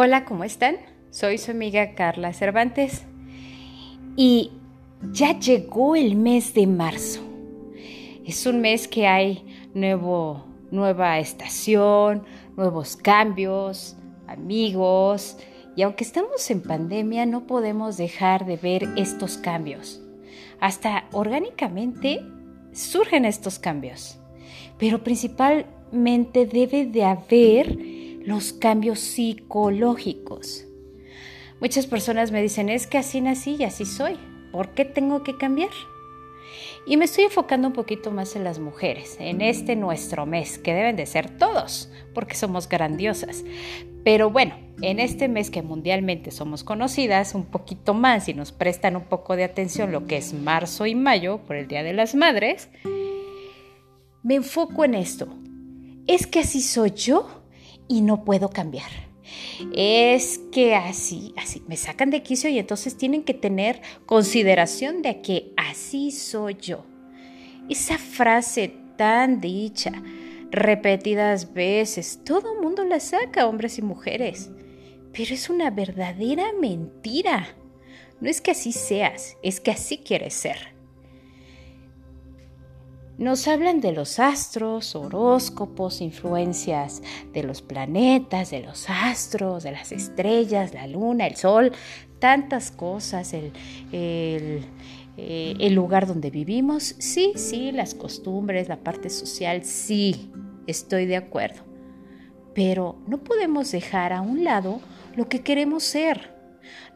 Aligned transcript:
Hola, 0.00 0.24
¿cómo 0.24 0.44
están? 0.44 0.76
Soy 1.10 1.38
su 1.38 1.50
amiga 1.50 1.96
Carla 1.96 2.32
Cervantes 2.32 3.04
y 4.14 4.52
ya 5.10 5.36
llegó 5.40 5.96
el 5.96 6.14
mes 6.14 6.54
de 6.54 6.68
marzo. 6.68 7.20
Es 8.24 8.46
un 8.46 8.60
mes 8.60 8.86
que 8.86 9.08
hay 9.08 9.44
nuevo, 9.74 10.44
nueva 10.70 11.18
estación, 11.18 12.22
nuevos 12.56 12.94
cambios, 12.94 13.96
amigos 14.28 15.36
y 15.74 15.82
aunque 15.82 16.04
estamos 16.04 16.48
en 16.48 16.62
pandemia 16.62 17.26
no 17.26 17.48
podemos 17.48 17.96
dejar 17.96 18.46
de 18.46 18.56
ver 18.56 18.88
estos 18.96 19.36
cambios. 19.36 20.00
Hasta 20.60 21.08
orgánicamente 21.10 22.24
surgen 22.72 23.24
estos 23.24 23.58
cambios, 23.58 24.16
pero 24.78 25.02
principalmente 25.02 26.46
debe 26.46 26.86
de 26.86 27.02
haber 27.02 27.97
los 28.28 28.52
cambios 28.52 29.00
psicológicos. 29.00 30.66
Muchas 31.62 31.86
personas 31.86 32.30
me 32.30 32.42
dicen, 32.42 32.68
es 32.68 32.86
que 32.86 32.98
así 32.98 33.22
nací 33.22 33.56
y 33.58 33.64
así 33.64 33.86
soy. 33.86 34.18
¿Por 34.52 34.74
qué 34.74 34.84
tengo 34.84 35.22
que 35.22 35.38
cambiar? 35.38 35.70
Y 36.86 36.98
me 36.98 37.06
estoy 37.06 37.24
enfocando 37.24 37.68
un 37.68 37.72
poquito 37.72 38.10
más 38.10 38.36
en 38.36 38.44
las 38.44 38.58
mujeres, 38.58 39.16
en 39.18 39.40
este 39.40 39.76
nuestro 39.76 40.26
mes, 40.26 40.58
que 40.58 40.74
deben 40.74 40.96
de 40.96 41.06
ser 41.06 41.38
todos, 41.38 41.90
porque 42.12 42.34
somos 42.34 42.68
grandiosas. 42.68 43.44
Pero 44.04 44.30
bueno, 44.30 44.56
en 44.82 45.00
este 45.00 45.28
mes 45.28 45.50
que 45.50 45.62
mundialmente 45.62 46.30
somos 46.30 46.64
conocidas, 46.64 47.34
un 47.34 47.46
poquito 47.46 47.94
más 47.94 48.28
y 48.28 48.34
nos 48.34 48.52
prestan 48.52 48.96
un 48.96 49.04
poco 49.04 49.36
de 49.36 49.44
atención 49.44 49.90
lo 49.90 50.06
que 50.06 50.18
es 50.18 50.34
marzo 50.34 50.84
y 50.84 50.94
mayo 50.94 51.38
por 51.46 51.56
el 51.56 51.66
Día 51.66 51.82
de 51.82 51.94
las 51.94 52.14
Madres, 52.14 52.68
me 54.22 54.34
enfoco 54.34 54.84
en 54.84 54.96
esto. 54.96 55.28
¿Es 56.06 56.26
que 56.26 56.40
así 56.40 56.60
soy 56.60 56.90
yo? 56.90 57.38
Y 57.88 58.02
no 58.02 58.24
puedo 58.24 58.50
cambiar. 58.50 58.90
Es 59.74 60.40
que 60.52 60.74
así, 60.74 61.34
así, 61.36 61.62
me 61.66 61.76
sacan 61.76 62.10
de 62.10 62.22
quicio 62.22 62.48
y 62.48 62.58
entonces 62.58 62.96
tienen 62.96 63.24
que 63.24 63.34
tener 63.34 63.80
consideración 64.06 65.02
de 65.02 65.20
que 65.20 65.52
así 65.56 66.10
soy 66.10 66.56
yo. 66.60 66.84
Esa 67.68 67.98
frase 67.98 68.74
tan 68.96 69.40
dicha, 69.40 69.92
repetidas 70.50 71.52
veces, 71.52 72.20
todo 72.24 72.54
el 72.54 72.62
mundo 72.62 72.84
la 72.84 73.00
saca, 73.00 73.46
hombres 73.46 73.78
y 73.78 73.82
mujeres. 73.82 74.50
Pero 75.12 75.34
es 75.34 75.50
una 75.50 75.70
verdadera 75.70 76.52
mentira. 76.58 77.48
No 78.20 78.28
es 78.28 78.40
que 78.40 78.52
así 78.52 78.72
seas, 78.72 79.36
es 79.42 79.60
que 79.60 79.70
así 79.70 79.98
quieres 79.98 80.34
ser. 80.34 80.77
Nos 83.18 83.48
hablan 83.48 83.80
de 83.80 83.90
los 83.90 84.20
astros, 84.20 84.94
horóscopos, 84.94 86.00
influencias 86.00 87.02
de 87.32 87.42
los 87.42 87.62
planetas, 87.62 88.52
de 88.52 88.60
los 88.60 88.88
astros, 88.88 89.64
de 89.64 89.72
las 89.72 89.90
estrellas, 89.90 90.72
la 90.72 90.86
luna, 90.86 91.26
el 91.26 91.34
sol, 91.34 91.72
tantas 92.20 92.70
cosas, 92.70 93.34
eh, 93.34 94.62
el 95.16 95.74
lugar 95.74 96.06
donde 96.06 96.30
vivimos. 96.30 96.94
Sí, 97.00 97.32
sí, 97.34 97.72
las 97.72 97.94
costumbres, 97.96 98.68
la 98.68 98.76
parte 98.76 99.10
social, 99.10 99.64
sí, 99.64 100.30
estoy 100.68 101.06
de 101.06 101.16
acuerdo. 101.16 101.64
Pero 102.54 103.00
no 103.08 103.18
podemos 103.18 103.72
dejar 103.72 104.12
a 104.12 104.20
un 104.20 104.44
lado 104.44 104.80
lo 105.16 105.28
que 105.28 105.40
queremos 105.40 105.82
ser. 105.82 106.38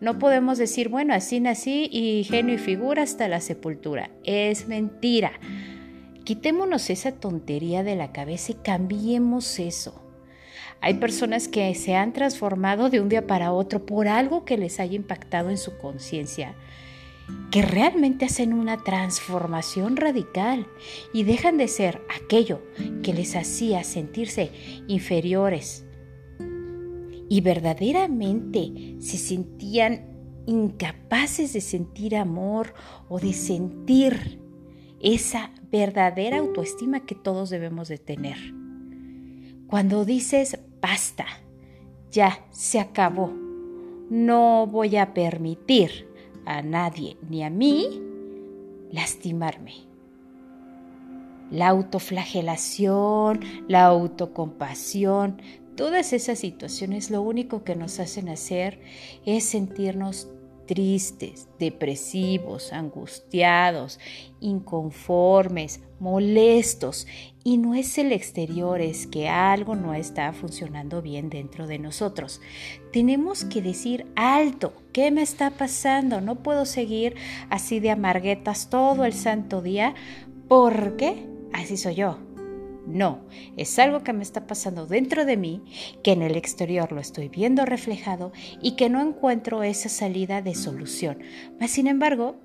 No 0.01 0.20
podemos 0.20 0.57
decir, 0.57 0.89
bueno, 0.89 1.14
así 1.14 1.41
nací 1.41 1.89
y 1.91 2.23
genio 2.23 2.55
y 2.55 2.59
figura 2.59 3.03
hasta 3.03 3.27
la 3.27 3.41
sepultura. 3.41 4.11
Es 4.23 4.69
mentira. 4.69 5.33
Quitémonos 6.25 6.91
esa 6.91 7.12
tontería 7.12 7.83
de 7.83 7.97
la 7.97 8.12
cabeza 8.12 8.53
y 8.53 8.55
cambiemos 8.56 9.59
eso. 9.59 10.03
Hay 10.81 10.95
personas 10.95 11.48
que 11.48 11.75
se 11.75 11.95
han 11.95 12.12
transformado 12.12 12.91
de 12.91 13.01
un 13.01 13.09
día 13.09 13.27
para 13.27 13.53
otro 13.53 13.87
por 13.87 14.09
algo 14.09 14.45
que 14.45 14.59
les 14.59 14.81
haya 14.81 14.95
impactado 14.95 15.51
en 15.51 15.58
su 15.58 15.79
conciencia, 15.79 16.55
que 17.51 17.63
realmente 17.63 18.24
hacen 18.24 18.52
una 18.52 18.83
transformación 18.83 19.96
radical 19.96 20.67
y 21.13 21.23
dejan 21.23 21.57
de 21.57 21.69
ser 21.69 22.02
aquello 22.20 22.63
que 23.02 23.14
les 23.14 23.36
hacía 23.36 23.85
sentirse 23.85 24.51
inferiores 24.89 25.85
y 27.33 27.41
verdaderamente 27.41 28.96
se 28.98 29.17
sentían 29.17 30.45
incapaces 30.46 31.55
de 31.55 31.63
sentir 31.63 32.14
amor 32.17 32.75
o 33.08 33.19
de 33.19 33.33
sentir 33.33 34.42
esa 35.02 35.51
verdadera 35.70 36.39
autoestima 36.39 37.01
que 37.01 37.14
todos 37.14 37.51
debemos 37.51 37.89
de 37.89 37.98
tener. 37.98 38.39
Cuando 39.67 40.05
dices, 40.05 40.58
basta, 40.80 41.27
ya 42.11 42.46
se 42.51 42.79
acabó, 42.79 43.33
no 44.11 44.67
voy 44.67 44.96
a 44.96 45.14
permitir 45.14 46.08
a 46.45 46.63
nadie 46.63 47.17
ni 47.29 47.42
a 47.42 47.51
mí 47.51 48.02
lastimarme. 48.90 49.74
La 51.51 51.69
autoflagelación, 51.69 53.40
la 53.69 53.84
autocompasión, 53.84 55.40
todas 55.77 56.13
esas 56.13 56.39
situaciones 56.39 57.11
lo 57.11 57.23
único 57.23 57.64
que 57.64 57.77
nos 57.77 57.98
hacen 57.98 58.29
hacer 58.29 58.80
es 59.24 59.45
sentirnos 59.45 60.29
tristes, 60.67 61.48
depresivos, 61.58 62.73
angustiados, 62.73 63.98
inconformes, 64.40 65.80
molestos. 66.00 67.06
Y 67.45 67.58
no 67.58 67.74
es 67.74 67.98
el 67.98 68.12
exterior, 68.12 68.80
es 68.80 69.06
que 69.06 69.28
algo 69.28 69.74
no 69.74 69.95
está 69.95 70.33
funcionando 70.33 71.02
bien 71.02 71.28
dentro 71.28 71.67
de 71.67 71.78
nosotros. 71.78 72.40
Tenemos 72.92 73.45
que 73.45 73.62
decir 73.62 74.06
alto, 74.17 74.72
¿qué 74.92 75.11
me 75.11 75.22
está 75.22 75.51
pasando? 75.51 76.20
No 76.20 76.42
puedo 76.42 76.67
seguir 76.67 77.17
así 77.51 77.80
de 77.80 77.90
amarguetas 77.90 78.70
todo 78.70 79.05
el 79.05 79.12
santo 79.12 79.62
día 79.62 79.95
porque 80.48 81.27
así 81.52 81.77
soy 81.77 81.96
yo. 81.96 82.32
No, 82.87 83.20
es 83.57 83.79
algo 83.79 84.03
que 84.03 84.13
me 84.13 84.23
está 84.23 84.47
pasando 84.47 84.87
dentro 84.87 85.25
de 85.25 85.37
mí, 85.37 85.63
que 86.03 86.13
en 86.13 86.23
el 86.23 86.37
exterior 86.37 86.91
lo 86.93 87.01
estoy 87.01 87.29
viendo 87.29 87.65
reflejado 87.65 88.33
y 88.61 88.73
que 88.73 88.91
no 88.91 89.01
encuentro 89.01 89.63
esa 89.63 89.89
salida 89.89 90.43
de 90.43 90.55
solución. 90.55 91.19
Mas, 91.61 91.70
sin 91.70 91.87
embargo, 91.87 92.37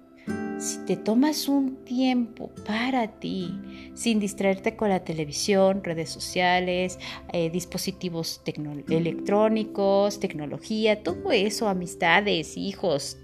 si 0.60 0.80
te 0.86 0.98
tomas 0.98 1.48
un 1.48 1.84
tiempo 1.86 2.52
para 2.66 3.20
ti, 3.20 3.52
sin 3.94 4.20
distraerte 4.20 4.76
con 4.76 4.90
la 4.90 5.04
televisión, 5.04 5.84
redes 5.84 6.10
sociales, 6.10 7.00
eh, 7.32 7.50
dispositivos 7.50 8.42
electrónicos, 8.90 10.20
tecnología, 10.20 11.04
todo 11.04 11.32
eso, 11.32 11.68
amistades, 11.68 12.58
hijos, 12.58 13.18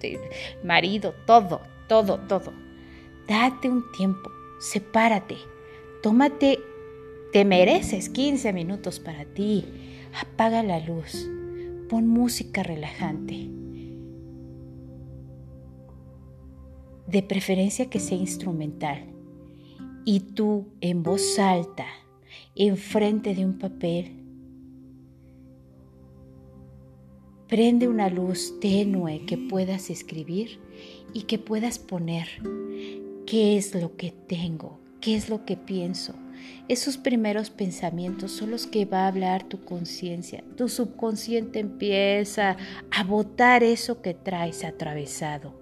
marido, 0.64 1.14
todo, 1.26 1.62
todo, 1.90 2.20
todo. 2.28 2.54
Date 3.28 3.70
un 3.70 3.84
tiempo, 3.92 4.32
sepárate, 4.60 5.38
tómate 6.02 6.60
te 7.34 7.46
mereces 7.46 8.10
15 8.10 8.54
minutos 8.54 9.00
para 9.00 9.26
ti. 9.26 9.66
Apaga 10.22 10.62
la 10.62 10.80
luz. 10.80 11.28
Pon 11.90 12.08
música 12.08 12.62
relajante. 12.62 13.50
De 17.08 17.24
preferencia 17.24 17.90
que 17.90 18.00
sea 18.00 18.20
instrumental. 18.20 19.08
Y 20.06 20.20
tú 20.20 20.68
en 20.80 21.02
voz 21.02 21.40
alta, 21.40 21.88
enfrente 22.54 23.34
de 23.34 23.46
un 23.46 23.58
papel, 23.58 24.12
prende 27.48 27.88
una 27.88 28.10
luz 28.10 28.60
tenue 28.60 29.26
que 29.26 29.40
puedas 29.40 29.90
escribir 29.90 30.60
y 31.14 31.24
que 31.24 31.40
puedas 31.40 31.80
poner 31.80 32.28
qué 33.26 33.58
es 33.58 33.74
lo 33.74 33.96
que 33.96 34.12
tengo, 34.12 34.80
qué 35.02 35.16
es 35.16 35.30
lo 35.30 35.46
que 35.46 35.58
pienso, 35.58 36.14
esos 36.68 36.98
primeros 36.98 37.50
pensamientos 37.50 38.32
son 38.32 38.52
los 38.52 38.68
que 38.68 38.86
va 38.86 39.04
a 39.04 39.08
hablar 39.08 39.44
tu 39.44 39.64
conciencia. 39.64 40.44
Tu 40.56 40.70
subconsciente 40.70 41.60
empieza 41.60 42.58
a 42.92 43.04
botar 43.04 43.64
eso 43.64 44.02
que 44.02 44.14
traes 44.14 44.64
atravesado. 44.64 45.54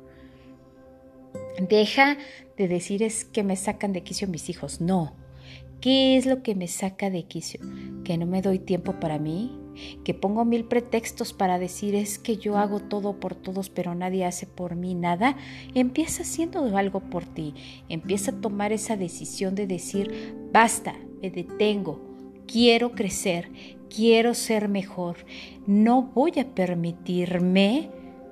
Deja 1.59 2.17
de 2.57 2.67
decir 2.67 3.03
es 3.03 3.25
que 3.25 3.43
me 3.43 3.55
sacan 3.55 3.93
de 3.93 4.03
quicio 4.03 4.27
mis 4.27 4.49
hijos. 4.49 4.81
No. 4.81 5.15
¿Qué 5.79 6.17
es 6.17 6.25
lo 6.25 6.43
que 6.43 6.53
me 6.55 6.67
saca 6.67 7.09
de 7.09 7.23
quicio? 7.23 7.59
Que 8.03 8.17
no 8.17 8.27
me 8.27 8.41
doy 8.41 8.59
tiempo 8.59 8.99
para 8.99 9.17
mí, 9.17 9.57
que 10.03 10.13
pongo 10.13 10.45
mil 10.45 10.65
pretextos 10.65 11.33
para 11.33 11.59
decir 11.59 11.95
es 11.95 12.19
que 12.19 12.37
yo 12.37 12.57
hago 12.57 12.79
todo 12.79 13.19
por 13.19 13.35
todos 13.35 13.69
pero 13.69 13.95
nadie 13.95 14.25
hace 14.25 14.45
por 14.45 14.75
mí 14.75 14.95
nada, 14.95 15.37
empieza 15.73 16.23
haciendo 16.23 16.77
algo 16.77 16.99
por 16.99 17.25
ti, 17.25 17.53
empieza 17.89 18.31
a 18.31 18.41
tomar 18.41 18.71
esa 18.71 18.97
decisión 18.97 19.55
de 19.55 19.67
decir 19.67 20.35
basta, 20.51 20.95
me 21.21 21.29
detengo, 21.29 22.01
quiero 22.47 22.91
crecer, 22.91 23.51
quiero 23.89 24.33
ser 24.33 24.67
mejor, 24.67 25.17
no 25.67 26.03
voy 26.03 26.33
a 26.39 26.53
permitirme 26.53 27.89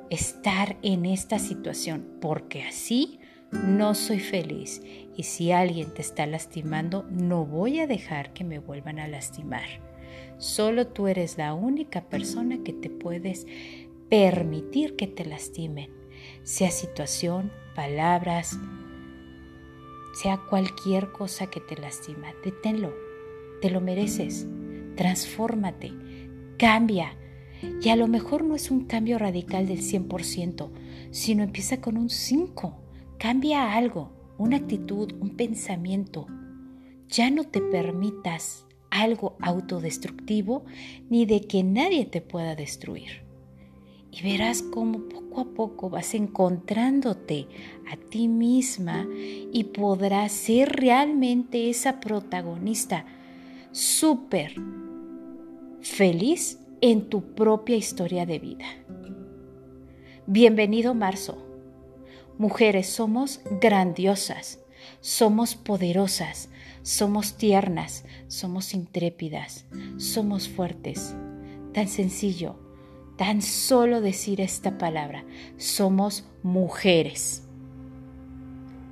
estar 0.09 0.77
en 0.81 1.05
esta 1.05 1.39
situación 1.39 2.17
porque 2.19 2.63
así 2.63 3.19
no 3.51 3.95
soy 3.95 4.19
feliz 4.19 4.81
y 5.15 5.23
si 5.23 5.51
alguien 5.51 5.93
te 5.93 6.01
está 6.01 6.25
lastimando 6.25 7.03
no 7.09 7.45
voy 7.45 7.79
a 7.79 7.87
dejar 7.87 8.33
que 8.33 8.43
me 8.43 8.59
vuelvan 8.59 8.99
a 8.99 9.07
lastimar. 9.07 9.88
Solo 10.37 10.87
tú 10.87 11.07
eres 11.07 11.37
la 11.37 11.53
única 11.53 12.01
persona 12.09 12.63
que 12.63 12.73
te 12.73 12.89
puedes 12.89 13.45
permitir 14.09 14.95
que 14.95 15.07
te 15.07 15.25
lastimen, 15.25 15.91
sea 16.43 16.71
situación, 16.71 17.51
palabras, 17.75 18.57
sea 20.13 20.37
cualquier 20.49 21.11
cosa 21.11 21.47
que 21.47 21.59
te 21.59 21.77
lastima. 21.77 22.27
Deténlo, 22.43 22.93
te 23.61 23.69
lo 23.69 23.81
mereces, 23.81 24.47
transfórmate, 24.95 25.93
cambia. 26.57 27.15
Y 27.81 27.89
a 27.89 27.95
lo 27.95 28.07
mejor 28.07 28.43
no 28.43 28.55
es 28.55 28.71
un 28.71 28.85
cambio 28.85 29.17
radical 29.17 29.67
del 29.67 29.79
100%, 29.79 30.69
sino 31.11 31.43
empieza 31.43 31.81
con 31.81 31.97
un 31.97 32.09
5. 32.09 32.79
Cambia 33.17 33.73
algo, 33.73 34.13
una 34.37 34.57
actitud, 34.57 35.13
un 35.19 35.35
pensamiento. 35.35 36.25
Ya 37.09 37.29
no 37.29 37.43
te 37.43 37.61
permitas 37.61 38.65
algo 38.89 39.35
autodestructivo 39.41 40.65
ni 41.09 41.25
de 41.25 41.41
que 41.41 41.63
nadie 41.63 42.05
te 42.05 42.21
pueda 42.21 42.55
destruir. 42.55 43.23
Y 44.11 44.23
verás 44.23 44.63
cómo 44.63 45.07
poco 45.07 45.41
a 45.41 45.45
poco 45.45 45.89
vas 45.89 46.15
encontrándote 46.15 47.47
a 47.91 47.95
ti 47.95 48.27
misma 48.27 49.07
y 49.51 49.65
podrás 49.65 50.31
ser 50.31 50.69
realmente 50.69 51.69
esa 51.69 51.99
protagonista 51.99 53.05
súper 53.71 54.53
feliz 55.81 56.59
en 56.81 57.09
tu 57.09 57.35
propia 57.35 57.75
historia 57.75 58.25
de 58.25 58.39
vida. 58.39 58.65
Bienvenido 60.25 60.93
marzo. 60.93 61.37
Mujeres 62.37 62.87
somos 62.87 63.41
grandiosas, 63.59 64.58
somos 65.01 65.55
poderosas, 65.55 66.49
somos 66.81 67.37
tiernas, 67.37 68.05
somos 68.27 68.73
intrépidas, 68.73 69.65
somos 69.97 70.49
fuertes. 70.49 71.15
Tan 71.73 71.87
sencillo, 71.87 72.59
tan 73.17 73.41
solo 73.41 74.01
decir 74.01 74.41
esta 74.41 74.77
palabra, 74.77 75.25
somos 75.57 76.25
mujeres. 76.43 77.43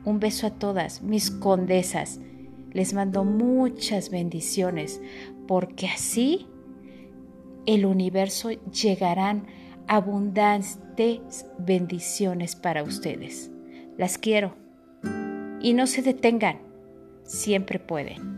Un 0.06 0.20
beso 0.20 0.48
a 0.48 0.52
todas, 0.52 1.02
mis 1.02 1.32
condesas. 1.32 2.20
Les 2.72 2.94
mando 2.94 3.24
muchas 3.24 4.10
bendiciones, 4.10 5.02
porque 5.48 5.88
así 5.88 6.48
el 7.66 7.86
universo 7.86 8.52
llegarán 8.72 9.48
abundantes 9.88 11.46
bendiciones 11.58 12.56
para 12.56 12.84
ustedes. 12.84 13.52
Las 13.98 14.18
quiero. 14.18 14.67
Y 15.62 15.74
no 15.74 15.88
se 15.88 16.02
detengan 16.02 16.60
siempre 17.24 17.80
pueden. 17.80 18.37